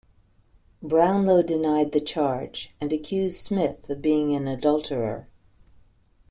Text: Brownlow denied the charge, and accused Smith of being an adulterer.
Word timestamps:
Brownlow 0.81 1.43
denied 1.43 1.91
the 1.91 2.01
charge, 2.01 2.73
and 2.81 2.91
accused 2.91 3.39
Smith 3.39 3.87
of 3.87 4.01
being 4.01 4.33
an 4.33 4.47
adulterer. 4.47 5.27